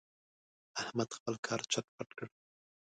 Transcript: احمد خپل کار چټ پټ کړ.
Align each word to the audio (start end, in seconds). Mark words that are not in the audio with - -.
احمد 0.81 1.09
خپل 1.17 1.33
کار 1.45 1.59
چټ 1.71 1.85
پټ 1.95 2.09
کړ. 2.17 2.27